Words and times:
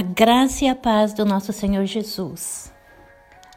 A 0.00 0.02
graça 0.02 0.64
e 0.64 0.68
a 0.68 0.74
paz 0.74 1.12
do 1.12 1.26
nosso 1.26 1.52
Senhor 1.52 1.84
Jesus. 1.84 2.72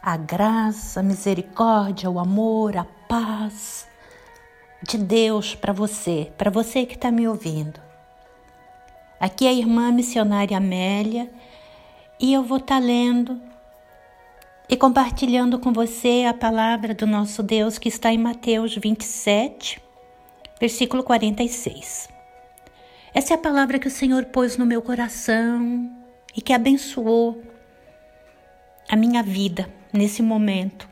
A 0.02 0.18
graça, 0.18 1.00
a 1.00 1.04
misericórdia, 1.04 2.10
o 2.10 2.20
amor, 2.20 2.76
a 2.76 2.84
paz 3.08 3.88
de 4.86 4.98
Deus 4.98 5.56
para 5.56 5.72
você, 5.72 6.34
para 6.38 6.52
você 6.52 6.86
que 6.86 6.96
está 6.96 7.10
me 7.10 7.26
ouvindo. 7.30 7.80
Aqui 9.18 9.48
é 9.48 9.52
a 9.52 9.54
irmã 9.54 9.90
missionária 9.90 10.58
Amélia 10.58 11.32
e 12.20 12.34
eu 12.34 12.44
vou 12.44 12.58
estar 12.58 12.82
tá 12.82 12.86
lendo 12.86 13.40
e 14.68 14.76
compartilhando 14.76 15.58
com 15.58 15.72
você 15.72 16.26
a 16.28 16.34
palavra 16.34 16.94
do 16.94 17.08
nosso 17.08 17.42
Deus 17.42 17.78
que 17.78 17.88
está 17.88 18.12
em 18.12 18.18
Mateus 18.18 18.76
27, 18.76 19.82
versículo 20.60 21.04
46. 21.04 22.10
Essa 23.14 23.34
é 23.34 23.36
a 23.36 23.42
palavra 23.42 23.80
que 23.80 23.88
o 23.88 23.92
Senhor 23.92 24.26
pôs 24.26 24.58
no 24.58 24.66
meu 24.66 24.82
coração 24.82 26.03
e 26.36 26.42
que 26.42 26.54
abençoou 26.54 27.42
a 28.90 28.96
minha 28.96 29.24
vida 29.24 29.70
nesse 29.92 30.22
momento. 30.22 30.90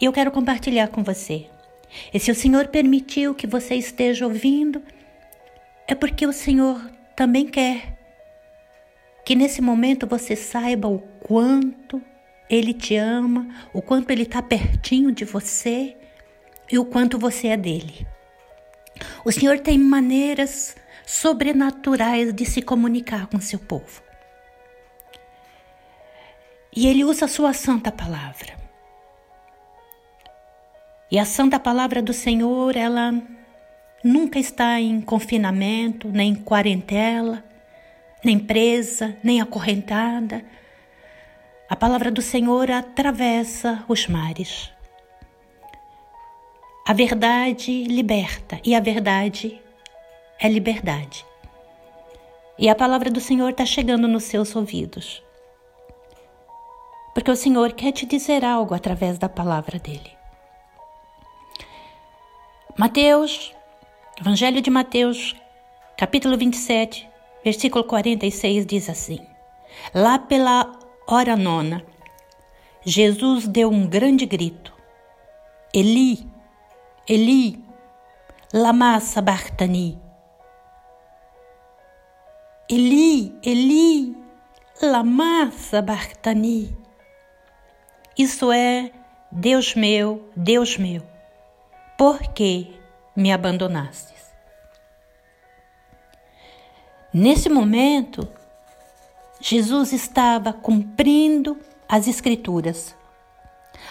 E 0.00 0.04
eu 0.04 0.12
quero 0.12 0.30
compartilhar 0.30 0.88
com 0.88 1.02
você. 1.02 1.46
E 2.12 2.18
se 2.18 2.30
o 2.30 2.34
Senhor 2.34 2.68
permitiu 2.68 3.34
que 3.34 3.46
você 3.46 3.74
esteja 3.74 4.26
ouvindo, 4.26 4.82
é 5.86 5.94
porque 5.94 6.26
o 6.26 6.32
Senhor 6.32 6.90
também 7.16 7.46
quer 7.46 7.98
que 9.24 9.34
nesse 9.34 9.60
momento 9.60 10.06
você 10.06 10.34
saiba 10.34 10.88
o 10.88 10.98
quanto 10.98 12.02
Ele 12.48 12.72
te 12.72 12.96
ama, 12.96 13.46
o 13.72 13.82
quanto 13.82 14.10
Ele 14.10 14.22
está 14.22 14.42
pertinho 14.42 15.12
de 15.12 15.24
você 15.24 15.96
e 16.70 16.78
o 16.78 16.84
quanto 16.84 17.18
você 17.18 17.48
é 17.48 17.56
dele. 17.56 18.06
O 19.24 19.32
Senhor 19.32 19.58
tem 19.60 19.78
maneiras 19.78 20.76
sobrenaturais 21.06 22.32
de 22.32 22.44
se 22.44 22.62
comunicar 22.62 23.26
com 23.26 23.40
seu 23.40 23.58
povo. 23.58 24.09
E 26.74 26.86
ele 26.86 27.04
usa 27.04 27.24
a 27.24 27.28
sua 27.28 27.52
santa 27.52 27.90
palavra. 27.90 28.54
E 31.10 31.18
a 31.18 31.24
santa 31.24 31.58
palavra 31.58 32.00
do 32.00 32.12
Senhor, 32.12 32.76
ela 32.76 33.12
nunca 34.04 34.38
está 34.38 34.80
em 34.80 35.00
confinamento, 35.00 36.08
nem 36.08 36.30
em 36.30 36.34
quarentela, 36.36 37.42
nem 38.24 38.38
presa, 38.38 39.16
nem 39.22 39.40
acorrentada. 39.40 40.44
A 41.68 41.74
palavra 41.74 42.12
do 42.12 42.22
Senhor 42.22 42.70
atravessa 42.70 43.84
os 43.88 44.06
mares. 44.06 44.72
A 46.86 46.92
verdade 46.92 47.82
liberta 47.84 48.60
e 48.64 48.76
a 48.76 48.80
verdade 48.80 49.60
é 50.38 50.48
liberdade. 50.48 51.26
E 52.56 52.68
a 52.68 52.74
palavra 52.76 53.10
do 53.10 53.20
Senhor 53.20 53.50
está 53.50 53.66
chegando 53.66 54.06
nos 54.06 54.24
seus 54.24 54.54
ouvidos 54.54 55.22
porque 57.20 57.32
o 57.32 57.36
Senhor 57.36 57.74
quer 57.74 57.92
te 57.92 58.06
dizer 58.06 58.46
algo 58.46 58.74
através 58.74 59.18
da 59.18 59.28
palavra 59.28 59.78
dele. 59.78 60.10
Mateus, 62.78 63.54
Evangelho 64.18 64.62
de 64.62 64.70
Mateus, 64.70 65.36
capítulo 65.98 66.38
27, 66.38 67.06
versículo 67.44 67.84
46 67.84 68.64
diz 68.64 68.88
assim: 68.88 69.20
Lá 69.94 70.18
pela 70.18 70.72
hora 71.06 71.36
nona, 71.36 71.84
Jesus 72.86 73.46
deu 73.46 73.68
um 73.68 73.86
grande 73.86 74.24
grito: 74.24 74.72
Eli, 75.74 76.26
Eli, 77.06 77.62
lama 78.50 78.98
sabachthani. 78.98 80.00
Eli, 82.66 83.38
Eli, 83.44 84.16
lama 84.80 85.50
sabachthani. 85.50 86.79
Isso 88.20 88.52
é, 88.52 88.92
Deus 89.32 89.74
meu, 89.74 90.28
Deus 90.36 90.76
meu, 90.76 91.02
por 91.96 92.18
que 92.34 92.78
me 93.16 93.32
abandonastes? 93.32 94.30
Nesse 97.14 97.48
momento, 97.48 98.28
Jesus 99.40 99.94
estava 99.94 100.52
cumprindo 100.52 101.56
as 101.88 102.06
Escrituras. 102.06 102.94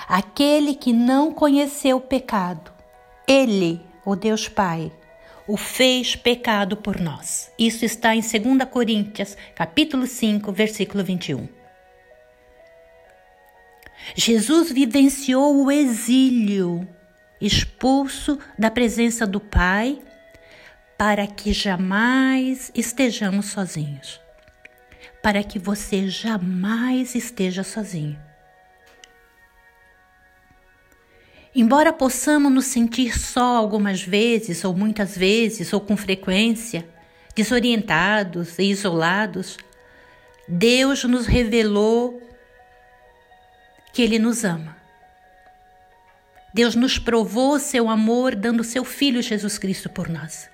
Aquele 0.07 0.75
que 0.75 0.93
não 0.93 1.33
conheceu 1.33 1.97
o 1.97 2.01
pecado, 2.01 2.71
ele, 3.27 3.81
o 4.05 4.15
Deus 4.15 4.47
Pai, 4.47 4.91
o 5.47 5.57
fez 5.57 6.15
pecado 6.15 6.77
por 6.77 6.99
nós. 6.99 7.51
Isso 7.57 7.83
está 7.83 8.15
em 8.15 8.21
2 8.21 8.69
Coríntios, 8.69 9.35
capítulo 9.55 10.05
5, 10.05 10.51
versículo 10.51 11.03
21. 11.03 11.58
Jesus 14.15 14.71
vivenciou 14.71 15.63
o 15.63 15.71
exílio, 15.71 16.87
expulso 17.39 18.39
da 18.57 18.69
presença 18.69 19.25
do 19.25 19.39
Pai, 19.39 20.01
para 20.97 21.25
que 21.25 21.53
jamais 21.53 22.71
estejamos 22.75 23.47
sozinhos. 23.47 24.19
Para 25.23 25.43
que 25.43 25.57
você 25.57 26.07
jamais 26.09 27.15
esteja 27.15 27.63
sozinho. 27.63 28.19
Embora 31.55 31.91
possamos 31.91 32.51
nos 32.51 32.65
sentir 32.65 33.17
só 33.17 33.57
algumas 33.57 34.01
vezes, 34.01 34.63
ou 34.63 34.73
muitas 34.73 35.17
vezes, 35.17 35.73
ou 35.73 35.81
com 35.81 35.97
frequência, 35.97 36.87
desorientados 37.35 38.59
e 38.59 38.63
isolados, 38.63 39.57
Deus 40.47 41.03
nos 41.05 41.25
revelou 41.25 42.18
que 43.93 44.01
Ele 44.01 44.19
nos 44.19 44.43
ama. 44.43 44.77
Deus 46.53 46.75
nos 46.75 46.97
provou 46.97 47.59
seu 47.59 47.89
amor 47.89 48.35
dando 48.35 48.63
seu 48.63 48.83
Filho 48.83 49.21
Jesus 49.21 49.57
Cristo 49.57 49.89
por 49.89 50.09
nós. 50.09 50.49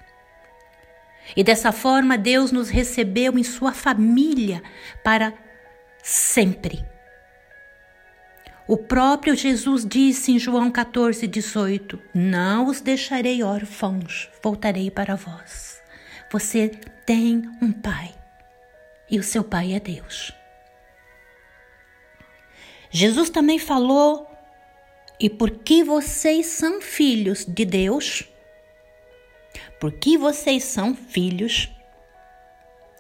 E 1.36 1.44
dessa 1.44 1.72
forma, 1.72 2.18
Deus 2.18 2.52
nos 2.52 2.70
recebeu 2.70 3.38
em 3.38 3.44
sua 3.44 3.72
família 3.72 4.62
para 5.04 5.34
sempre. 6.04 6.86
O 8.68 8.78
próprio 8.78 9.36
Jesus 9.36 9.86
disse 9.86 10.32
em 10.32 10.40
João 10.40 10.70
14, 10.70 11.26
18: 11.28 12.00
Não 12.14 12.68
os 12.68 12.82
deixarei 12.82 13.42
órfãos, 13.44 14.30
voltarei 14.44 14.92
para 14.92 15.16
vós. 15.16 15.82
Você 16.32 16.70
tem 17.06 17.44
um 17.62 17.72
pai 17.72 18.14
e 19.10 19.20
o 19.20 19.24
seu 19.24 19.44
pai 19.44 19.74
é 19.74 19.80
Deus. 19.80 20.35
Jesus 22.96 23.30
também 23.30 23.60
falou: 23.60 24.26
E 25.20 25.30
porque 25.30 25.84
vocês 25.84 26.46
são 26.46 26.80
filhos 26.80 27.44
de 27.46 27.66
Deus, 27.66 28.24
porque 29.82 30.18
vocês 30.18 30.64
são 30.64 30.96
filhos 30.96 31.70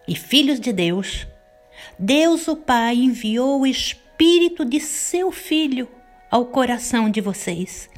e 0.06 0.14
filhos 0.14 0.60
de 0.60 0.74
Deus, 0.74 1.26
Deus 1.98 2.46
o 2.50 2.58
Pai 2.58 2.96
enviou 2.96 3.62
o 3.62 3.66
Espírito 3.66 4.66
de 4.66 4.82
seu 4.82 5.32
Filho 5.32 5.90
ao 6.30 6.48
coração 6.48 7.10
de 7.10 7.22
vocês. 7.22 7.90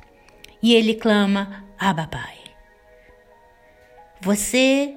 E 0.62 0.76
ele 0.76 0.94
clama: 0.94 1.66
Abba, 1.80 2.06
Pai. 2.06 2.38
Você, 4.22 4.96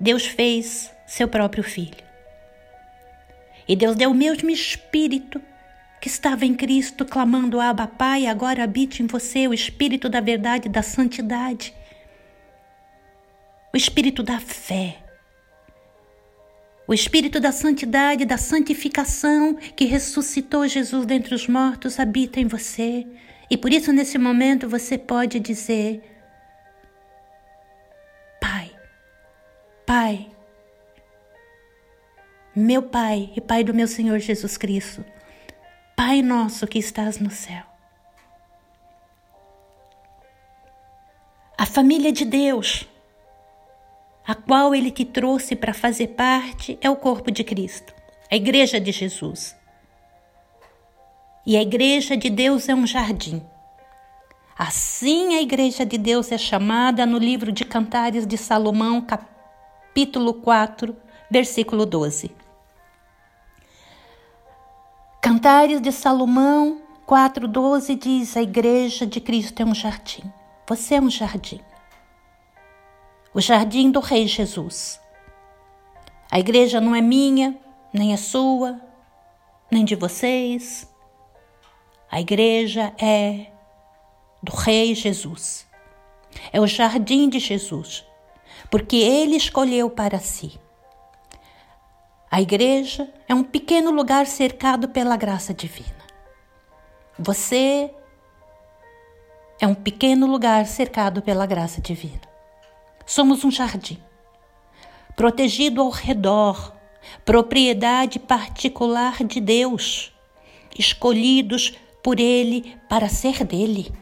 Deus 0.00 0.26
fez 0.26 0.92
seu 1.06 1.28
próprio 1.28 1.62
filho. 1.62 2.05
E 3.68 3.74
Deus 3.74 3.96
deu 3.96 4.10
o 4.10 4.14
mesmo 4.14 4.48
espírito 4.50 5.40
que 6.00 6.08
estava 6.08 6.44
em 6.44 6.54
Cristo, 6.54 7.04
clamando: 7.04 7.60
Abba, 7.60 7.86
Pai, 7.86 8.26
agora 8.26 8.62
habite 8.62 9.02
em 9.02 9.06
você 9.06 9.48
o 9.48 9.54
espírito 9.54 10.08
da 10.08 10.20
verdade 10.20 10.68
da 10.68 10.82
santidade, 10.82 11.74
o 13.72 13.76
espírito 13.76 14.22
da 14.22 14.38
fé, 14.38 14.98
o 16.86 16.94
espírito 16.94 17.40
da 17.40 17.50
santidade, 17.50 18.24
da 18.24 18.38
santificação 18.38 19.54
que 19.54 19.84
ressuscitou 19.84 20.68
Jesus 20.68 21.04
dentre 21.04 21.34
os 21.34 21.48
mortos 21.48 21.98
habita 21.98 22.38
em 22.38 22.46
você. 22.46 23.04
E 23.50 23.56
por 23.56 23.72
isso, 23.72 23.92
nesse 23.92 24.18
momento, 24.18 24.68
você 24.68 24.96
pode 24.96 25.40
dizer: 25.40 26.02
Pai, 28.40 28.70
Pai, 29.84 30.35
meu 32.58 32.80
Pai 32.80 33.30
e 33.36 33.40
Pai 33.40 33.62
do 33.62 33.74
meu 33.74 33.86
Senhor 33.86 34.18
Jesus 34.18 34.56
Cristo, 34.56 35.04
Pai 35.94 36.22
nosso 36.22 36.66
que 36.66 36.78
estás 36.78 37.18
no 37.18 37.30
céu. 37.30 37.62
A 41.58 41.66
família 41.66 42.10
de 42.10 42.24
Deus, 42.24 42.88
a 44.26 44.34
qual 44.34 44.74
Ele 44.74 44.90
te 44.90 45.04
trouxe 45.04 45.54
para 45.54 45.74
fazer 45.74 46.08
parte, 46.08 46.78
é 46.80 46.88
o 46.88 46.96
corpo 46.96 47.30
de 47.30 47.44
Cristo, 47.44 47.92
a 48.30 48.36
Igreja 48.36 48.80
de 48.80 48.90
Jesus. 48.90 49.54
E 51.44 51.58
a 51.58 51.62
Igreja 51.62 52.16
de 52.16 52.30
Deus 52.30 52.70
é 52.70 52.74
um 52.74 52.86
jardim. 52.86 53.44
Assim 54.56 55.34
a 55.34 55.42
Igreja 55.42 55.84
de 55.84 55.98
Deus 55.98 56.32
é 56.32 56.38
chamada 56.38 57.04
no 57.04 57.18
livro 57.18 57.52
de 57.52 57.66
Cantares 57.66 58.26
de 58.26 58.38
Salomão, 58.38 59.02
capítulo 59.02 60.32
4, 60.32 60.96
versículo 61.30 61.84
12. 61.84 62.45
Cantares 65.46 65.80
de 65.80 65.92
Salomão 65.92 66.82
4,12 67.06 67.96
diz: 67.96 68.36
A 68.36 68.42
igreja 68.42 69.06
de 69.06 69.20
Cristo 69.20 69.62
é 69.62 69.64
um 69.64 69.72
jardim. 69.72 70.24
Você 70.68 70.96
é 70.96 71.00
um 71.00 71.08
jardim. 71.08 71.60
O 73.32 73.40
jardim 73.40 73.92
do 73.92 74.00
Rei 74.00 74.26
Jesus. 74.26 75.00
A 76.32 76.40
igreja 76.40 76.80
não 76.80 76.96
é 76.96 77.00
minha, 77.00 77.56
nem 77.92 78.12
é 78.12 78.16
sua, 78.16 78.80
nem 79.70 79.84
de 79.84 79.94
vocês. 79.94 80.92
A 82.10 82.20
igreja 82.20 82.92
é 83.00 83.46
do 84.42 84.50
Rei 84.50 84.96
Jesus. 84.96 85.64
É 86.52 86.60
o 86.60 86.66
jardim 86.66 87.28
de 87.28 87.38
Jesus, 87.38 88.04
porque 88.68 88.96
ele 88.96 89.36
escolheu 89.36 89.88
para 89.88 90.18
si. 90.18 90.58
A 92.30 92.40
igreja 92.40 93.08
é 93.28 93.34
um 93.34 93.44
pequeno 93.44 93.90
lugar 93.90 94.26
cercado 94.26 94.88
pela 94.88 95.16
graça 95.16 95.54
divina. 95.54 96.04
Você 97.18 97.94
é 99.60 99.66
um 99.66 99.74
pequeno 99.74 100.26
lugar 100.26 100.66
cercado 100.66 101.22
pela 101.22 101.46
graça 101.46 101.80
divina. 101.80 102.20
Somos 103.06 103.44
um 103.44 103.50
jardim, 103.50 104.02
protegido 105.14 105.80
ao 105.80 105.90
redor, 105.90 106.74
propriedade 107.24 108.18
particular 108.18 109.22
de 109.24 109.40
Deus, 109.40 110.12
escolhidos 110.76 111.78
por 112.02 112.18
Ele 112.18 112.76
para 112.88 113.08
ser 113.08 113.44
dele. 113.44 113.92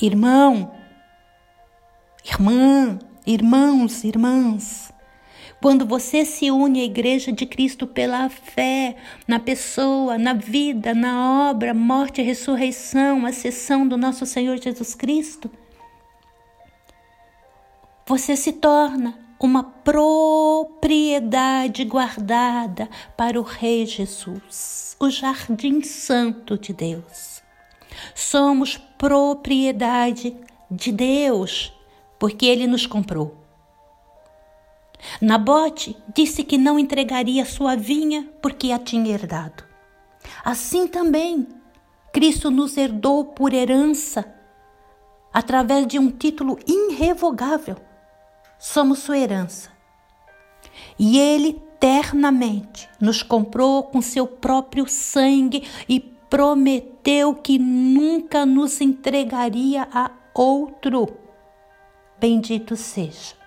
Irmão, 0.00 0.72
irmã, 2.24 2.98
irmãos, 3.26 4.02
irmãs, 4.02 4.90
quando 5.60 5.84
você 5.84 6.24
se 6.24 6.50
une 6.50 6.80
à 6.80 6.84
Igreja 6.84 7.30
de 7.30 7.44
Cristo 7.44 7.86
pela 7.86 8.30
fé 8.30 8.96
na 9.28 9.38
pessoa, 9.38 10.16
na 10.16 10.32
vida, 10.32 10.94
na 10.94 11.50
obra, 11.50 11.74
morte 11.74 12.22
e 12.22 12.24
ressurreição, 12.24 13.26
a 13.26 13.32
sessão 13.32 13.86
do 13.86 13.98
nosso 13.98 14.24
Senhor 14.24 14.58
Jesus 14.60 14.94
Cristo, 14.94 15.50
você 18.06 18.34
se 18.36 18.54
torna 18.54 19.18
uma 19.38 19.62
propriedade 19.62 21.84
guardada 21.84 22.88
para 23.16 23.38
o 23.38 23.42
Rei 23.42 23.84
Jesus, 23.86 24.96
o 24.98 25.10
jardim 25.10 25.82
santo 25.82 26.58
de 26.58 26.72
Deus. 26.72 27.42
Somos 28.14 28.76
propriedade 28.76 30.34
de 30.70 30.90
Deus, 30.90 31.70
porque 32.18 32.46
Ele 32.46 32.66
nos 32.66 32.86
comprou. 32.86 33.39
Nabote 35.20 35.96
disse 36.14 36.44
que 36.44 36.58
não 36.58 36.78
entregaria 36.78 37.44
sua 37.44 37.76
vinha 37.76 38.28
porque 38.42 38.72
a 38.72 38.78
tinha 38.78 39.12
herdado. 39.12 39.64
Assim 40.44 40.86
também, 40.86 41.46
Cristo 42.12 42.50
nos 42.50 42.76
herdou 42.76 43.24
por 43.24 43.52
herança 43.52 44.24
através 45.32 45.86
de 45.86 45.98
um 45.98 46.10
título 46.10 46.58
irrevogável. 46.66 47.76
Somos 48.58 48.98
sua 48.98 49.18
herança. 49.18 49.70
E 50.98 51.18
ele 51.18 51.70
eternamente 51.80 52.90
nos 53.00 53.22
comprou 53.22 53.84
com 53.84 54.02
seu 54.02 54.26
próprio 54.26 54.86
sangue 54.86 55.66
e 55.88 55.98
prometeu 55.98 57.34
que 57.34 57.58
nunca 57.58 58.44
nos 58.44 58.82
entregaria 58.82 59.88
a 59.90 60.10
outro. 60.34 61.08
Bendito 62.20 62.76
seja 62.76 63.39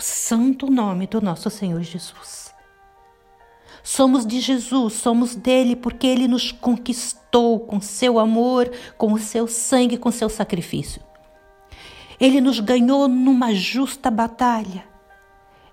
santo 0.00 0.70
nome 0.70 1.06
do 1.06 1.20
nosso 1.20 1.50
Senhor 1.50 1.82
Jesus. 1.82 2.54
Somos 3.82 4.26
de 4.26 4.40
Jesus, 4.40 4.94
somos 4.94 5.34
dele 5.34 5.74
porque 5.74 6.06
ele 6.06 6.28
nos 6.28 6.52
conquistou 6.52 7.60
com 7.60 7.80
seu 7.80 8.18
amor, 8.18 8.70
com 8.96 9.12
o 9.12 9.18
seu 9.18 9.46
sangue, 9.46 9.96
com 9.96 10.10
seu 10.10 10.28
sacrifício. 10.28 11.02
Ele 12.20 12.40
nos 12.40 12.60
ganhou 12.60 13.08
numa 13.08 13.54
justa 13.54 14.10
batalha. 14.10 14.84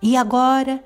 E 0.01 0.15
agora 0.15 0.83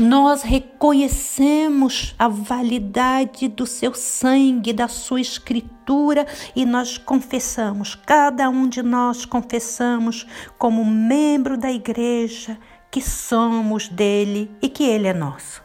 nós 0.00 0.42
reconhecemos 0.42 2.14
a 2.18 2.28
validade 2.28 3.48
do 3.48 3.66
seu 3.66 3.94
sangue, 3.94 4.72
da 4.72 4.88
sua 4.88 5.20
escritura 5.20 6.26
e 6.56 6.64
nós 6.64 6.96
confessamos, 6.96 7.94
cada 7.94 8.48
um 8.48 8.68
de 8.68 8.82
nós 8.82 9.24
confessamos 9.24 10.26
como 10.58 10.84
membro 10.84 11.56
da 11.56 11.70
igreja 11.70 12.58
que 12.90 13.00
somos 13.02 13.88
dele 13.88 14.50
e 14.62 14.68
que 14.68 14.84
ele 14.84 15.06
é 15.06 15.12
nosso. 15.12 15.62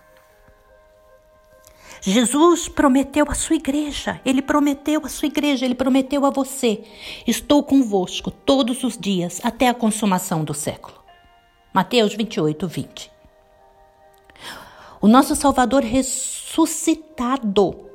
Jesus 2.02 2.68
prometeu 2.68 3.26
à 3.28 3.34
sua 3.34 3.56
igreja, 3.56 4.22
ele 4.24 4.42
prometeu 4.42 5.02
à 5.04 5.10
sua 5.10 5.26
igreja, 5.26 5.66
ele 5.66 5.74
prometeu 5.74 6.24
a 6.24 6.30
você: 6.30 6.84
estou 7.26 7.64
convosco 7.64 8.30
todos 8.30 8.84
os 8.84 8.96
dias 8.96 9.42
até 9.44 9.70
a 9.70 9.74
consumação 9.74 10.44
do 10.44 10.54
século. 10.54 11.04
Mateus 11.74 12.14
28, 12.14 12.68
20. 12.68 13.15
O 15.06 15.08
nosso 15.08 15.36
Salvador 15.36 15.84
ressuscitado, 15.84 17.92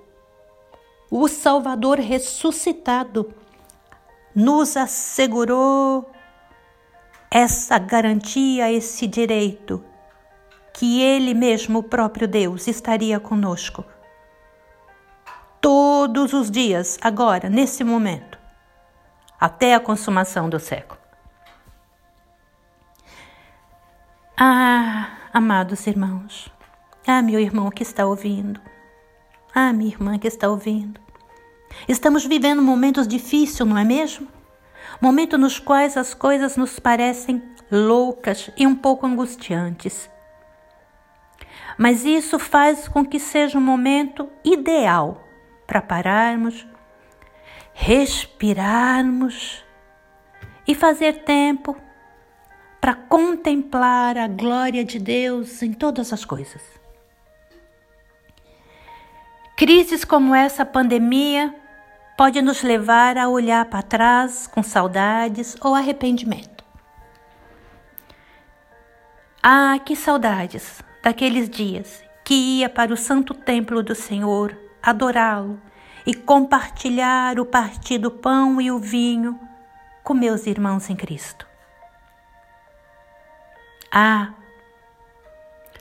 o 1.11 1.27
Salvador 1.27 1.99
ressuscitado, 1.99 3.35
nos 4.33 4.77
assegurou 4.77 6.09
essa 7.29 7.81
garantia, 7.81 8.71
esse 8.71 9.09
direito, 9.09 9.85
que 10.73 11.03
Ele 11.03 11.35
mesmo, 11.35 11.81
o 11.81 11.83
próprio 11.83 12.29
Deus, 12.29 12.69
estaria 12.69 13.19
conosco 13.19 13.85
todos 15.61 16.33
os 16.33 16.49
dias, 16.49 16.97
agora, 17.03 17.49
nesse 17.49 17.83
momento, 17.83 18.39
até 19.41 19.75
a 19.75 19.81
consumação 19.81 20.49
do 20.49 20.61
século. 20.61 21.01
Ah, 24.39 25.11
amados 25.33 25.89
irmãos, 25.89 26.53
ah, 27.07 27.23
meu 27.23 27.41
irmão 27.41 27.71
que 27.71 27.83
está 27.83 28.07
ouvindo. 28.07 28.61
Ah, 29.55 29.73
minha 29.73 29.91
irmã 29.91 30.19
que 30.19 30.29
está 30.29 30.49
ouvindo. 30.49 31.01
Estamos 31.89 32.25
vivendo 32.25 32.63
momentos 32.63 33.09
difíceis, 33.09 33.69
não 33.69 33.79
é 33.79 33.85
mesmo? 33.85 34.29
Momentos 35.01 35.39
nos 35.39 35.59
quais 35.59 35.97
as 35.97 36.15
coisas 36.15 36.57
nos 36.57 36.79
parecem 36.79 37.43
loucas 37.71 38.51
e 38.57 38.67
um 38.67 38.75
pouco 38.75 39.07
angustiantes. 39.07 40.11
Mas 41.79 42.05
isso 42.05 42.39
faz 42.39 42.87
com 42.87 43.05
que 43.05 43.19
seja 43.19 43.57
um 43.57 43.63
momento 43.63 44.29
ideal 44.45 45.25
para 45.67 45.81
pararmos, 45.81 46.67
respirarmos 47.73 49.65
e 50.67 50.75
fazer 50.75 51.25
tempo 51.25 51.77
para 52.81 52.95
contemplar 52.95 54.19
a 54.19 54.29
glória 54.29 54.85
de 54.85 54.99
Deus 54.99 55.63
em 55.63 55.73
todas 55.73 56.13
as 56.13 56.25
coisas. 56.25 56.80
Crises 59.61 60.07
como 60.07 60.35
essa 60.35 60.65
pandemia 60.65 61.55
pode 62.17 62.41
nos 62.41 62.63
levar 62.63 63.19
a 63.19 63.29
olhar 63.29 63.67
para 63.67 63.83
trás 63.83 64.47
com 64.47 64.63
saudades 64.63 65.55
ou 65.61 65.75
arrependimento. 65.75 66.65
Ah, 69.43 69.79
que 69.85 69.95
saudades 69.95 70.83
daqueles 71.03 71.51
dias 71.51 72.03
que 72.25 72.33
ia 72.33 72.71
para 72.71 72.91
o 72.91 72.97
santo 72.97 73.35
templo 73.35 73.83
do 73.83 73.95
Senhor 73.95 74.57
adorá-lo 74.83 75.61
e 76.07 76.15
compartilhar 76.15 77.39
o 77.39 77.45
partir 77.45 77.99
do 77.99 78.11
pão 78.11 78.63
e 78.63 78.71
o 78.71 78.79
vinho 78.79 79.39
com 80.03 80.15
meus 80.15 80.47
irmãos 80.47 80.89
em 80.89 80.97
Cristo. 80.97 81.47
Ah, 83.93 84.33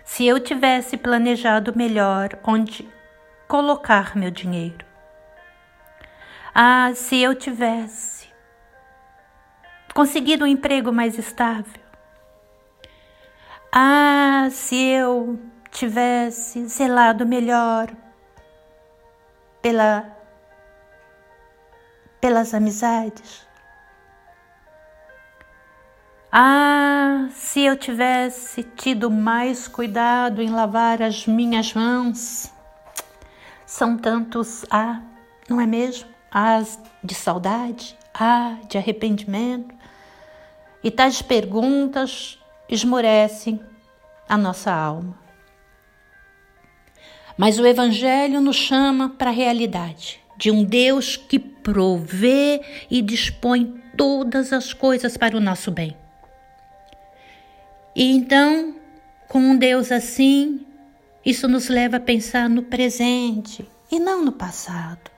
se 0.03 0.27
eu 0.27 0.37
tivesse 0.37 0.97
planejado 0.97 1.73
melhor 1.77 2.37
onde 2.43 2.98
colocar 3.49 4.15
meu 4.15 4.29
dinheiro. 4.29 4.85
Ah, 6.53 6.91
se 6.93 7.19
eu 7.19 7.33
tivesse 7.33 8.29
conseguido 9.91 10.45
um 10.45 10.47
emprego 10.47 10.93
mais 10.93 11.17
estável. 11.17 11.81
Ah, 13.71 14.47
se 14.51 14.75
eu 14.75 15.39
tivesse 15.71 16.67
zelado 16.67 17.25
melhor 17.25 17.89
pela 19.61 20.05
pelas 22.21 22.53
amizades. 22.53 23.47
Ah, 26.31 27.29
se 27.31 27.61
eu 27.61 27.75
tivesse 27.75 28.61
tido 28.61 29.09
mais 29.09 29.67
cuidado 29.67 30.39
em 30.39 30.51
lavar 30.51 31.01
as 31.01 31.25
minhas 31.25 31.73
mãos. 31.73 32.58
São 33.69 33.95
tantos 33.95 34.65
ah, 34.71 34.99
não 35.47 35.61
é 35.61 35.67
mesmo? 35.67 36.09
As 36.31 36.79
de 37.03 37.13
saudade, 37.13 37.95
ah, 38.15 38.57
de 38.67 38.79
arrependimento. 38.79 39.75
E 40.83 40.89
tais 40.89 41.21
perguntas 41.21 42.39
esmorecem 42.67 43.61
a 44.27 44.35
nossa 44.35 44.73
alma. 44.73 45.15
Mas 47.37 47.59
o 47.59 47.65
Evangelho 47.65 48.41
nos 48.41 48.55
chama 48.55 49.09
para 49.09 49.29
a 49.29 49.33
realidade 49.33 50.19
de 50.35 50.49
um 50.49 50.63
Deus 50.63 51.15
que 51.15 51.37
provê 51.37 52.61
e 52.89 53.03
dispõe 53.03 53.79
todas 53.95 54.51
as 54.51 54.73
coisas 54.73 55.15
para 55.15 55.37
o 55.37 55.39
nosso 55.39 55.69
bem. 55.69 55.95
E 57.95 58.15
então, 58.15 58.73
com 59.27 59.37
um 59.37 59.55
Deus 59.55 59.91
assim, 59.91 60.65
isso 61.25 61.47
nos 61.47 61.67
leva 61.67 61.97
a 61.97 61.99
pensar 61.99 62.49
no 62.49 62.63
presente 62.63 63.69
e 63.91 63.99
não 63.99 64.23
no 64.23 64.31
passado. 64.31 65.11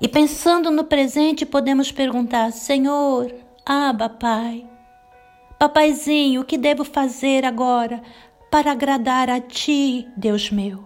E 0.00 0.08
pensando 0.08 0.70
no 0.70 0.84
presente, 0.84 1.44
podemos 1.44 1.92
perguntar: 1.92 2.52
Senhor, 2.52 3.34
Aba, 3.66 4.08
Pai, 4.08 4.66
Papaizinho, 5.58 6.40
o 6.40 6.44
que 6.44 6.56
devo 6.56 6.84
fazer 6.84 7.44
agora 7.44 8.02
para 8.50 8.72
agradar 8.72 9.28
a 9.28 9.40
Ti, 9.40 10.08
Deus 10.16 10.50
meu? 10.50 10.84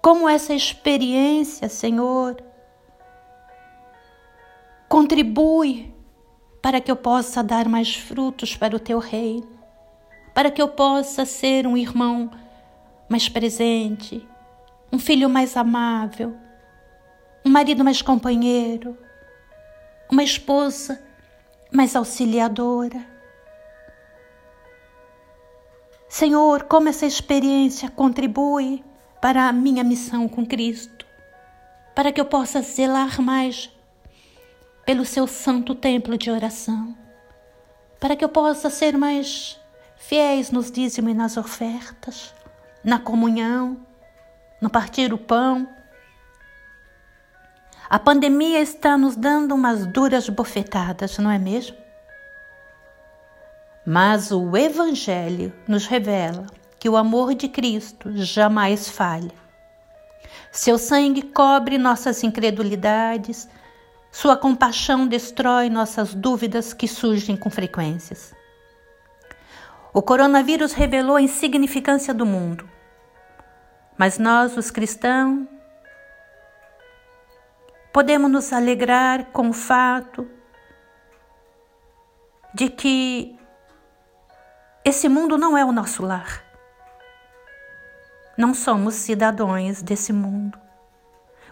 Como 0.00 0.28
essa 0.28 0.54
experiência, 0.54 1.68
Senhor, 1.68 2.40
contribui 4.88 5.92
para 6.62 6.80
que 6.80 6.90
eu 6.90 6.96
possa 6.96 7.42
dar 7.42 7.68
mais 7.68 7.96
frutos 7.96 8.54
para 8.54 8.76
o 8.76 8.80
Teu 8.80 9.00
reino, 9.00 9.57
para 10.38 10.52
que 10.52 10.62
eu 10.62 10.68
possa 10.68 11.24
ser 11.24 11.66
um 11.66 11.76
irmão 11.76 12.30
mais 13.08 13.28
presente, 13.28 14.24
um 14.92 14.96
filho 14.96 15.28
mais 15.28 15.56
amável, 15.56 16.32
um 17.44 17.50
marido 17.50 17.82
mais 17.82 18.02
companheiro, 18.02 18.96
uma 20.08 20.22
esposa 20.22 21.02
mais 21.72 21.96
auxiliadora. 21.96 23.04
Senhor, 26.08 26.62
como 26.62 26.88
essa 26.88 27.04
experiência 27.04 27.90
contribui 27.90 28.84
para 29.20 29.48
a 29.48 29.52
minha 29.52 29.82
missão 29.82 30.28
com 30.28 30.46
Cristo, 30.46 31.04
para 31.96 32.12
que 32.12 32.20
eu 32.20 32.26
possa 32.26 32.62
zelar 32.62 33.20
mais 33.20 33.76
pelo 34.86 35.04
seu 35.04 35.26
santo 35.26 35.74
templo 35.74 36.16
de 36.16 36.30
oração, 36.30 36.96
para 37.98 38.14
que 38.14 38.24
eu 38.24 38.28
possa 38.28 38.70
ser 38.70 38.96
mais 38.96 39.57
fiéis 39.98 40.50
nos 40.50 40.70
dízimos 40.70 41.12
e 41.12 41.14
nas 41.14 41.36
ofertas, 41.36 42.34
na 42.82 42.98
comunhão, 42.98 43.76
no 44.60 44.70
partir 44.70 45.12
o 45.12 45.18
pão, 45.18 45.68
a 47.90 47.98
pandemia 47.98 48.60
está 48.60 48.98
nos 48.98 49.16
dando 49.16 49.54
umas 49.54 49.86
duras 49.86 50.28
bofetadas, 50.28 51.16
não 51.16 51.30
é 51.30 51.38
mesmo? 51.38 51.74
Mas 53.86 54.30
o 54.30 54.54
Evangelho 54.54 55.54
nos 55.66 55.86
revela 55.86 56.46
que 56.78 56.88
o 56.88 56.98
amor 56.98 57.34
de 57.34 57.48
Cristo 57.48 58.12
jamais 58.14 58.90
falha. 58.90 59.32
Seu 60.52 60.76
sangue 60.76 61.22
cobre 61.22 61.78
nossas 61.78 62.22
incredulidades, 62.22 63.48
sua 64.12 64.36
compaixão 64.36 65.06
destrói 65.06 65.70
nossas 65.70 66.14
dúvidas 66.14 66.74
que 66.74 66.86
surgem 66.86 67.38
com 67.38 67.48
frequências. 67.48 68.34
O 69.98 70.02
coronavírus 70.02 70.74
revelou 70.74 71.16
a 71.16 71.20
insignificância 71.20 72.14
do 72.14 72.24
mundo, 72.24 72.70
mas 73.98 74.16
nós, 74.16 74.56
os 74.56 74.70
cristãos, 74.70 75.44
podemos 77.92 78.30
nos 78.30 78.52
alegrar 78.52 79.24
com 79.32 79.48
o 79.48 79.52
fato 79.52 80.24
de 82.54 82.68
que 82.70 83.36
esse 84.84 85.08
mundo 85.08 85.36
não 85.36 85.58
é 85.58 85.64
o 85.64 85.72
nosso 85.72 86.04
lar. 86.04 86.44
Não 88.36 88.54
somos 88.54 88.94
cidadãos 88.94 89.82
desse 89.82 90.12
mundo. 90.12 90.56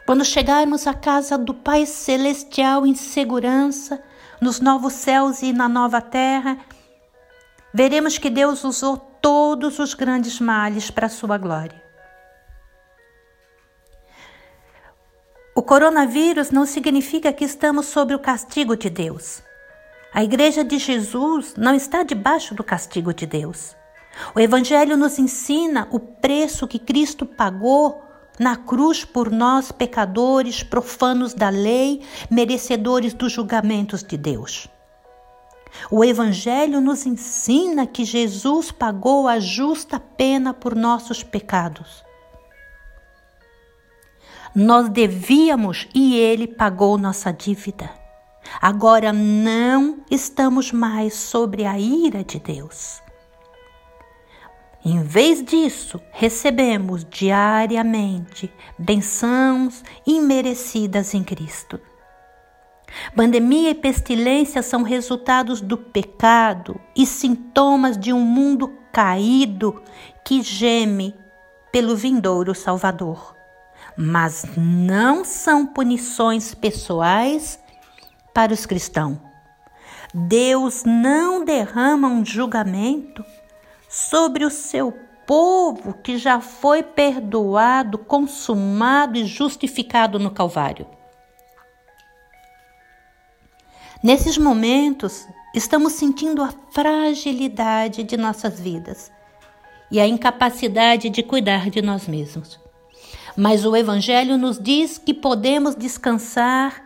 Quando 0.07 0.25
chegarmos 0.25 0.87
à 0.87 0.95
casa 0.95 1.37
do 1.37 1.53
Pai 1.53 1.85
Celestial 1.85 2.87
em 2.87 2.95
segurança, 2.95 4.01
nos 4.41 4.61
novos 4.61 4.93
céus 4.93 5.43
e 5.43 5.53
na 5.53 5.69
nova 5.69 6.01
terra, 6.01 6.57
veremos 7.77 8.17
que 8.17 8.31
Deus 8.31 8.65
usou 8.65 8.97
todos 8.97 9.79
os 9.79 9.93
grandes 9.93 10.41
males 10.41 10.91
para 10.91 11.09
a 11.09 11.11
sua 11.11 11.37
glória. 11.37 11.85
O 15.55 15.63
coronavírus 15.63 16.51
não 16.51 16.65
significa 16.65 17.35
que 17.35 17.45
estamos 17.45 17.85
sob 17.85 18.15
o 18.15 18.19
castigo 18.19 18.79
de 18.79 18.89
Deus. 18.89 19.43
A 20.11 20.25
Igreja 20.25 20.65
de 20.65 20.79
Jesus 20.79 21.55
não 21.55 21.75
está 21.75 22.03
debaixo 22.03 22.55
do 22.55 22.65
castigo 22.65 23.13
de 23.13 23.27
Deus. 23.27 23.77
O 24.35 24.41
Evangelho 24.41 24.97
nos 24.97 25.19
ensina 25.19 25.87
o 25.91 26.01
preço 26.01 26.67
que 26.67 26.79
Cristo 26.79 27.27
pagou 27.27 28.03
na 28.39 28.57
cruz 28.57 29.05
por 29.05 29.31
nós, 29.31 29.71
pecadores, 29.71 30.63
profanos 30.63 31.35
da 31.35 31.51
lei, 31.51 32.01
merecedores 32.31 33.13
dos 33.13 33.33
julgamentos 33.33 34.03
de 34.03 34.17
Deus. 34.17 34.67
O 35.91 36.05
Evangelho 36.05 36.81
nos 36.81 37.07
ensina 37.07 37.87
que 37.87 38.05
Jesus 38.05 38.71
pagou 38.71 39.29
a 39.29 39.39
justa 39.39 40.01
pena 40.01 40.53
por 40.53 40.75
nossos 40.75 41.23
pecados. 41.23 42.05
Nós 44.55 44.89
devíamos 44.89 45.87
e 45.95 46.17
ele 46.17 46.47
pagou 46.47 46.97
nossa 46.97 47.33
dívida. 47.33 47.91
Agora 48.61 49.13
não 49.13 49.99
estamos 50.11 50.73
mais 50.73 51.15
sobre 51.15 51.65
a 51.67 51.79
ira 51.79 52.25
de 52.25 52.39
Deus. 52.39 53.03
Em 54.85 55.03
vez 55.03 55.45
disso, 55.45 56.01
recebemos 56.13 57.05
diariamente 57.05 58.51
bençãos 58.79 59.83
imerecidas 60.07 61.13
em 61.13 61.25
Cristo. 61.25 61.81
Pandemia 63.15 63.71
e 63.71 63.75
pestilência 63.75 64.63
são 64.63 64.83
resultados 64.83 65.61
do 65.61 65.77
pecado 65.77 66.81
e 66.95 67.05
sintomas 67.05 67.99
de 67.99 68.13
um 68.13 68.21
mundo 68.21 68.73
caído 68.93 69.83
que 70.25 70.43
geme 70.43 71.15
pelo 71.71 71.97
vindouro 71.97 72.55
Salvador 72.55 73.37
mas 73.97 74.45
não 74.57 75.25
são 75.25 75.67
punições 75.67 76.55
pessoais 76.55 77.59
para 78.35 78.53
os 78.53 78.67
cristãos. 78.67 79.19
Deus 80.13 80.85
não 80.85 81.45
derrama 81.45 82.09
um 82.09 82.25
julgamento 82.25 83.25
sobre 83.89 84.45
o 84.45 84.51
seu 84.51 84.93
povo 85.27 85.95
que 85.95 86.19
já 86.19 86.41
foi 86.41 86.83
perdoado, 86.83 87.99
consumado 87.99 89.19
e 89.19 89.25
justificado 89.25 90.19
no 90.19 90.31
Calvário. 90.31 90.87
Nesses 94.03 94.37
momentos, 94.37 95.27
estamos 95.55 95.95
sentindo 95.95 96.43
a 96.43 96.53
fragilidade 96.71 98.03
de 98.03 98.17
nossas 98.17 98.61
vidas 98.61 99.11
e 99.91 99.99
a 99.99 100.07
incapacidade 100.07 101.09
de 101.09 101.23
cuidar 101.23 101.71
de 101.71 101.81
nós 101.81 102.07
mesmos. 102.07 102.61
Mas 103.37 103.65
o 103.65 103.75
Evangelho 103.75 104.37
nos 104.37 104.59
diz 104.59 104.99
que 104.99 105.15
podemos 105.15 105.75
descansar 105.75 106.83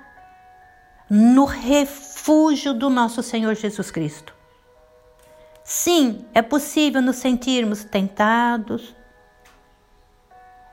no 1.09 1.45
refúgio 1.45 2.73
do 2.73 2.89
nosso 2.89 3.23
Senhor 3.23 3.55
Jesus 3.57 3.91
Cristo. 3.91 4.33
Sim, 5.65 6.25
é 6.33 6.43
possível 6.43 7.03
nos 7.03 7.17
sentirmos 7.17 7.85
tentados, 7.85 8.95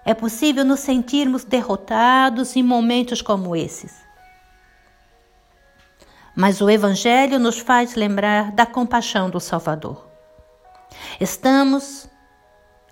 é 0.05 0.13
possível 0.13 0.63
nos 0.63 0.79
sentirmos 0.79 1.43
derrotados 1.43 2.55
em 2.55 2.63
momentos 2.63 3.21
como 3.21 3.55
esses. 3.55 4.06
Mas 6.39 6.61
o 6.61 6.69
Evangelho 6.69 7.39
nos 7.39 7.57
faz 7.57 7.95
lembrar 7.95 8.51
da 8.51 8.63
compaixão 8.63 9.27
do 9.27 9.39
Salvador. 9.39 10.05
Estamos 11.19 12.07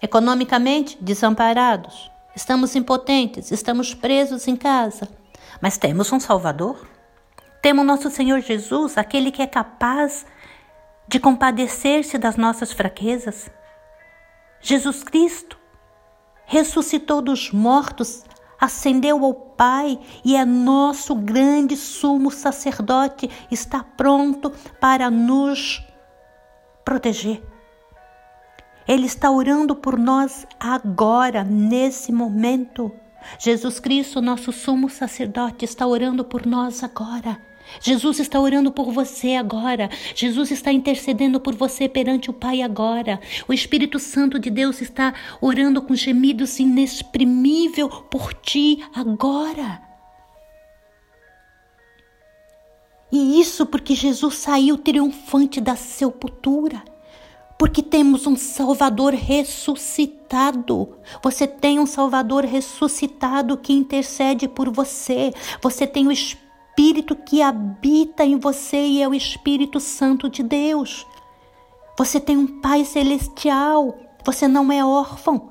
economicamente 0.01 0.97
desamparados, 0.99 2.09
estamos 2.35 2.75
impotentes, 2.75 3.51
estamos 3.51 3.93
presos 3.93 4.47
em 4.47 4.55
casa, 4.55 5.07
mas 5.61 5.77
temos 5.77 6.11
um 6.11 6.19
Salvador. 6.19 6.87
Temos 7.61 7.85
nosso 7.85 8.09
Senhor 8.09 8.39
Jesus, 8.39 8.97
aquele 8.97 9.31
que 9.31 9.43
é 9.43 9.47
capaz 9.47 10.25
de 11.07 11.19
compadecer-se 11.19 12.17
das 12.17 12.37
nossas 12.37 12.71
fraquezas. 12.71 13.51
Jesus 14.59 15.03
Cristo 15.03 15.55
ressuscitou 16.47 17.21
dos 17.21 17.51
mortos, 17.51 18.23
ascendeu 18.59 19.23
ao 19.23 19.33
Pai 19.33 19.99
e 20.23 20.35
é 20.35 20.43
nosso 20.43 21.15
grande 21.15 21.77
sumo 21.77 22.29
sacerdote, 22.29 23.29
está 23.49 23.83
pronto 23.83 24.51
para 24.79 25.09
nos 25.09 25.81
proteger. 26.83 27.41
Ele 28.87 29.05
está 29.05 29.31
orando 29.31 29.75
por 29.75 29.97
nós 29.97 30.45
agora, 30.59 31.43
nesse 31.43 32.11
momento. 32.11 32.91
Jesus 33.39 33.79
Cristo, 33.79 34.21
nosso 34.21 34.51
sumo 34.51 34.89
sacerdote, 34.89 35.65
está 35.65 35.87
orando 35.87 36.23
por 36.23 36.45
nós 36.45 36.83
agora. 36.83 37.39
Jesus 37.81 38.19
está 38.19 38.39
orando 38.39 38.71
por 38.71 38.91
você 38.91 39.35
agora. 39.35 39.89
Jesus 40.13 40.51
está 40.51 40.71
intercedendo 40.71 41.39
por 41.39 41.55
você 41.55 41.87
perante 41.87 42.29
o 42.29 42.33
Pai 42.33 42.61
agora. 42.61 43.19
O 43.47 43.53
Espírito 43.53 43.99
Santo 43.99 44.39
de 44.39 44.49
Deus 44.49 44.81
está 44.81 45.13
orando 45.41 45.81
com 45.81 45.95
gemidos 45.95 46.59
inexprimível 46.59 47.89
por 47.89 48.33
ti 48.33 48.83
agora. 48.93 49.81
E 53.11 53.39
isso 53.39 53.65
porque 53.65 53.95
Jesus 53.95 54.35
saiu 54.35 54.77
triunfante 54.77 55.61
da 55.61 55.75
sepultura. 55.75 56.83
Porque 57.57 57.81
temos 57.81 58.27
um 58.27 58.35
Salvador 58.35 59.13
ressuscitado. 59.13 60.97
Você 61.23 61.47
tem 61.47 61.79
um 61.79 61.85
Salvador 61.85 62.43
ressuscitado 62.43 63.55
que 63.57 63.71
intercede 63.71 64.47
por 64.47 64.69
você. 64.69 65.33
Você 65.61 65.87
tem 65.87 66.07
o 66.07 66.11
Espírito 66.11 66.44
que 67.25 67.41
habita 67.41 68.23
em 68.23 68.39
você 68.39 68.77
e 68.77 69.01
é 69.01 69.07
o 69.07 69.13
Espírito 69.13 69.79
Santo 69.79 70.29
de 70.29 70.41
Deus. 70.41 71.05
Você 71.97 72.19
tem 72.19 72.37
um 72.37 72.61
Pai 72.61 72.85
celestial. 72.85 73.97
Você 74.23 74.47
não 74.47 74.71
é 74.71 74.85
órfão. 74.85 75.49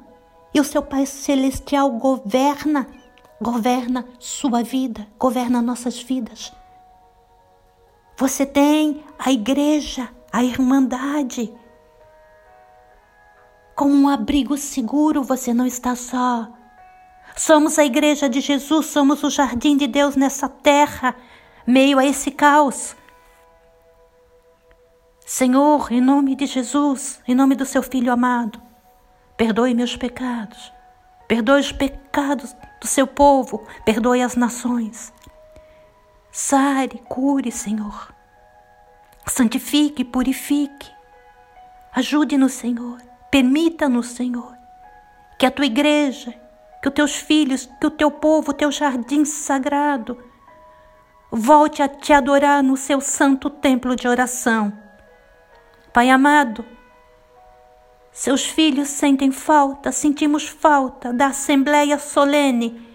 E 0.54 0.60
o 0.60 0.64
seu 0.64 0.80
Pai 0.80 1.04
celestial 1.04 1.90
governa, 1.90 2.86
governa 3.42 4.06
sua 4.18 4.62
vida, 4.62 5.06
governa 5.18 5.60
nossas 5.60 6.00
vidas. 6.00 6.52
Você 8.16 8.46
tem 8.46 9.04
a 9.18 9.32
igreja, 9.32 10.08
a 10.32 10.42
irmandade. 10.42 11.52
Com 13.74 13.86
um 13.90 14.08
abrigo 14.08 14.56
seguro, 14.56 15.22
você 15.22 15.52
não 15.52 15.66
está 15.66 15.96
só. 15.96 16.48
Somos 17.36 17.78
a 17.78 17.84
igreja 17.84 18.28
de 18.28 18.40
Jesus, 18.40 18.86
somos 18.86 19.22
o 19.24 19.30
jardim 19.30 19.76
de 19.76 19.88
Deus 19.88 20.14
nessa 20.14 20.48
terra, 20.48 21.16
meio 21.66 21.98
a 21.98 22.04
esse 22.04 22.30
caos. 22.30 22.96
Senhor, 25.26 25.90
em 25.90 26.00
nome 26.00 26.36
de 26.36 26.46
Jesus, 26.46 27.20
em 27.26 27.34
nome 27.34 27.56
do 27.56 27.66
seu 27.66 27.82
Filho 27.82 28.12
amado, 28.12 28.62
perdoe 29.36 29.74
meus 29.74 29.96
pecados, 29.96 30.72
perdoe 31.26 31.60
os 31.60 31.72
pecados 31.72 32.54
do 32.80 32.86
seu 32.86 33.06
povo, 33.06 33.66
perdoe 33.84 34.22
as 34.22 34.36
nações. 34.36 35.12
Sare, 36.30 37.02
cure, 37.08 37.50
Senhor. 37.50 38.12
Santifique, 39.26 40.04
purifique. 40.04 40.90
Ajude-nos, 41.92 42.52
Senhor. 42.52 42.98
Permita-nos, 43.30 44.08
Senhor, 44.08 44.54
que 45.38 45.46
a 45.46 45.50
tua 45.50 45.66
igreja, 45.66 46.34
que 46.84 46.88
os 46.88 46.94
teus 46.94 47.16
filhos, 47.16 47.66
que 47.80 47.86
o 47.86 47.90
teu 47.90 48.10
povo, 48.10 48.50
o 48.50 48.54
teu 48.54 48.70
jardim 48.70 49.24
sagrado, 49.24 50.22
volte 51.30 51.82
a 51.82 51.88
te 51.88 52.12
adorar 52.12 52.62
no 52.62 52.76
seu 52.76 53.00
santo 53.00 53.48
templo 53.48 53.96
de 53.96 54.06
oração. 54.06 54.70
Pai 55.94 56.10
amado, 56.10 56.62
seus 58.12 58.44
filhos 58.44 58.88
sentem 58.88 59.32
falta, 59.32 59.90
sentimos 59.90 60.46
falta 60.46 61.10
da 61.10 61.28
assembleia 61.28 61.98
solene 61.98 62.86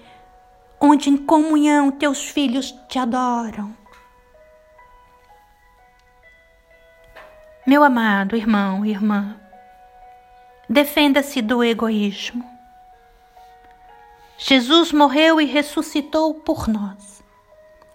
onde 0.80 1.10
em 1.10 1.18
comunhão 1.18 1.90
teus 1.90 2.30
filhos 2.30 2.72
te 2.88 3.00
adoram. 3.00 3.76
Meu 7.66 7.84
amado 7.84 8.36
irmão 8.36 8.86
irmã, 8.86 9.36
defenda-se 10.70 11.42
do 11.42 11.64
egoísmo. 11.64 12.59
Jesus 14.42 14.94
morreu 14.94 15.42
e 15.42 15.46
ressuscitou 15.46 16.34
por 16.34 16.70
nós. 16.70 17.22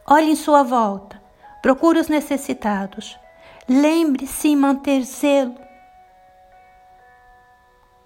Olhe 0.06 0.30
em 0.30 0.36
sua 0.36 0.62
volta, 0.62 1.20
procure 1.62 1.98
os 1.98 2.08
necessitados. 2.08 3.18
Lembre-se 3.66 4.48
em 4.48 4.56
manter 4.56 5.02
zelo 5.04 5.56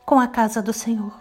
com 0.07 0.21
a 0.21 0.29
casa 0.29 0.63
do 0.63 0.73
Senhor. 0.73 1.13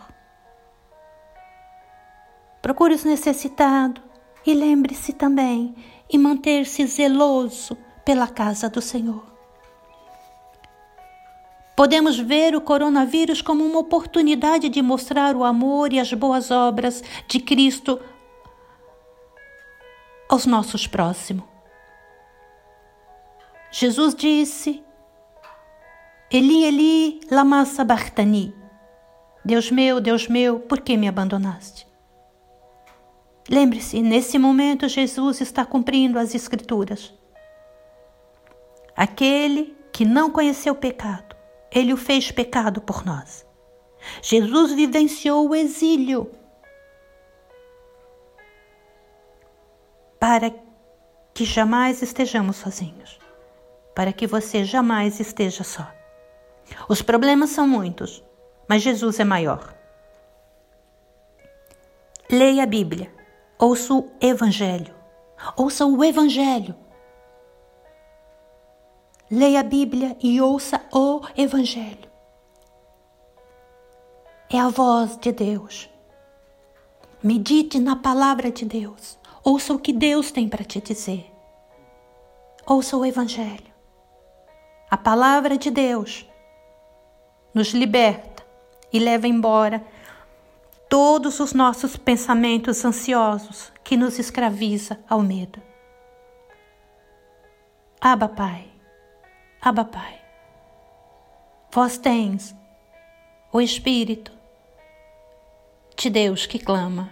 Procure 2.62 2.94
os 2.94 3.04
necessitados 3.04 4.04
e 4.46 4.54
lembre-se 4.54 5.12
também 5.12 5.76
em 6.08 6.20
manter-se 6.20 6.86
zeloso 6.86 7.76
pela 8.06 8.28
casa 8.28 8.70
do 8.70 8.82
Senhor. 8.82 9.37
Podemos 11.78 12.18
ver 12.18 12.56
o 12.56 12.62
coronavírus 12.62 13.40
como 13.40 13.64
uma 13.64 13.78
oportunidade 13.78 14.68
de 14.68 14.82
mostrar 14.82 15.36
o 15.36 15.44
amor 15.44 15.94
e 15.94 16.00
as 16.00 16.12
boas 16.12 16.50
obras 16.50 17.04
de 17.28 17.40
Cristo 17.40 18.02
aos 20.28 20.48
nossos 20.48 20.88
próximos. 20.88 21.46
Jesus 23.70 24.16
disse: 24.16 24.84
Eli, 26.32 26.66
Eli, 26.66 27.20
lama 27.30 27.64
sabachthani. 27.64 28.56
Deus 29.46 29.70
meu, 29.70 30.02
Deus 30.02 30.28
meu, 30.28 30.60
por 30.60 30.82
que 30.82 30.98
me 30.98 31.08
abandonaste? 31.08 31.88
Lembre-se, 33.48 34.02
nesse 34.02 34.40
momento 34.40 34.88
Jesus 34.90 35.42
está 35.42 35.64
cumprindo 35.64 36.18
as 36.18 36.34
Escrituras. 36.34 37.14
Aquele 38.96 39.78
que 39.94 40.04
não 40.04 40.32
conheceu 40.32 40.74
o 40.74 40.76
pecado, 40.76 41.27
ele 41.72 41.94
o 41.94 41.98
fez 41.98 42.32
pecado 42.32 42.82
por 42.82 43.06
nós. 43.06 43.46
Jesus 44.22 44.72
vivenciou 44.72 45.50
o 45.50 45.56
exílio 45.56 46.32
para 50.20 50.52
que 51.34 51.46
jamais 51.46 52.02
estejamos 52.02 52.58
sozinhos, 52.58 53.20
para 53.96 54.12
que 54.12 54.26
você 54.26 54.64
jamais 54.64 55.20
esteja 55.20 55.64
só. 55.64 55.92
Os 56.90 57.02
problemas 57.02 57.52
são 57.52 57.68
muitos, 57.68 58.24
mas 58.68 58.82
Jesus 58.82 59.20
é 59.20 59.24
maior. 59.24 59.76
Leia 62.30 62.64
a 62.64 62.66
Bíblia. 62.66 63.14
Ouça 63.58 63.94
o 63.94 64.12
Evangelho. 64.20 64.94
Ouça 65.56 65.86
o 65.86 66.04
Evangelho. 66.04 66.76
Leia 69.32 69.62
a 69.62 69.64
Bíblia 69.64 70.18
e 70.22 70.42
ouça 70.42 70.77
o 70.98 71.22
Evangelho. 71.38 72.10
É 74.50 74.60
a 74.60 74.68
voz 74.68 75.16
de 75.18 75.32
Deus. 75.32 75.88
Medite 77.22 77.78
na 77.78 77.96
palavra 77.96 78.52
de 78.52 78.66
Deus. 78.66 79.20
Ouça 79.44 79.76
o 79.76 79.80
que 79.80 79.94
Deus 79.94 80.32
tem 80.32 80.50
para 80.50 80.64
te 80.64 80.82
dizer. 80.82 81.32
Ouça 82.66 82.98
o 82.98 83.06
Evangelho. 83.06 83.72
A 84.90 84.98
palavra 84.98 85.56
de 85.56 85.70
Deus 85.70 86.28
nos 87.54 87.76
liberta 87.76 88.44
e 88.92 88.98
leva 88.98 89.28
embora 89.28 89.86
todos 90.90 91.40
os 91.40 91.54
nossos 91.54 91.96
pensamentos 91.96 92.84
ansiosos 92.84 93.72
que 93.84 93.96
nos 93.96 94.18
escraviza 94.18 95.00
ao 95.08 95.22
medo. 95.22 95.62
Aba, 98.02 98.28
Pai, 98.28 98.72
Aba, 99.62 99.86
Pai, 99.86 100.27
vós 101.72 101.98
tens 101.98 102.56
o 103.52 103.62
Espírito 103.62 104.32
de 105.96 106.10
Deus 106.10 106.46
que 106.46 106.60
clama. 106.60 107.12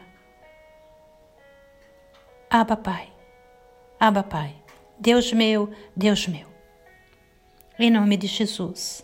Aba, 2.50 2.78
Pai, 2.78 3.12
Aba, 4.00 4.24
Pai, 4.24 4.56
Deus 4.98 5.34
meu, 5.34 5.72
Deus 5.96 6.28
meu. 6.28 6.48
Em 7.78 7.92
nome 7.92 8.16
de 8.16 8.28
Jesus, 8.28 9.04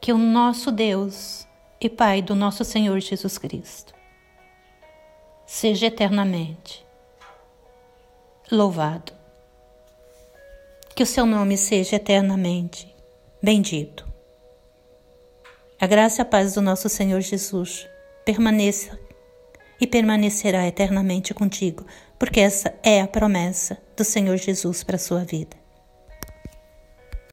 que 0.00 0.12
o 0.12 0.18
nosso 0.18 0.70
Deus 0.70 1.46
e 1.80 1.88
Pai 1.88 2.22
do 2.22 2.34
nosso 2.34 2.64
Senhor 2.64 3.00
Jesus 3.00 3.38
Cristo. 3.38 3.92
Seja 5.46 5.86
eternamente 5.86 6.86
louvado. 8.50 9.12
Que 10.94 11.02
o 11.02 11.06
seu 11.06 11.26
nome 11.26 11.56
seja 11.56 11.96
eternamente 11.96 12.94
bendito. 13.42 14.11
A 15.82 15.86
graça 15.88 16.20
e 16.20 16.22
a 16.22 16.24
paz 16.24 16.54
do 16.54 16.62
nosso 16.62 16.88
Senhor 16.88 17.20
Jesus 17.20 17.88
permaneça 18.24 18.96
e 19.80 19.84
permanecerá 19.84 20.64
eternamente 20.64 21.34
contigo, 21.34 21.84
porque 22.20 22.38
essa 22.38 22.72
é 22.84 23.00
a 23.00 23.08
promessa 23.08 23.76
do 23.96 24.04
Senhor 24.04 24.36
Jesus 24.36 24.84
para 24.84 24.94
a 24.94 25.00
sua 25.00 25.24
vida. 25.24 25.61